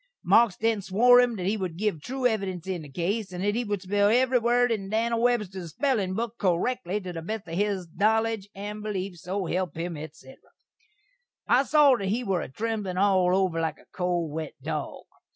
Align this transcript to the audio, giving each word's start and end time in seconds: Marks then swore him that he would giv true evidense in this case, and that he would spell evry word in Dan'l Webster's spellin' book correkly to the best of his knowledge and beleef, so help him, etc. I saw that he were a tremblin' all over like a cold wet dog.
Marks 0.23 0.55
then 0.57 0.81
swore 0.81 1.19
him 1.21 1.35
that 1.35 1.45
he 1.45 1.55
would 1.55 1.77
giv 1.77 2.01
true 2.01 2.25
evidense 2.25 2.65
in 2.65 2.81
this 2.81 2.91
case, 2.91 3.31
and 3.31 3.43
that 3.43 3.53
he 3.53 3.63
would 3.63 3.83
spell 3.83 4.09
evry 4.09 4.41
word 4.41 4.71
in 4.71 4.89
Dan'l 4.89 5.21
Webster's 5.21 5.73
spellin' 5.73 6.15
book 6.15 6.39
correkly 6.39 6.99
to 6.99 7.13
the 7.13 7.21
best 7.21 7.47
of 7.47 7.53
his 7.53 7.87
knowledge 7.95 8.49
and 8.55 8.81
beleef, 8.81 9.17
so 9.17 9.45
help 9.45 9.77
him, 9.77 9.95
etc. 9.95 10.37
I 11.47 11.61
saw 11.65 11.97
that 11.97 12.07
he 12.07 12.23
were 12.23 12.41
a 12.41 12.49
tremblin' 12.49 12.97
all 12.97 13.35
over 13.35 13.61
like 13.61 13.77
a 13.77 13.85
cold 13.93 14.31
wet 14.31 14.53
dog. 14.63 15.03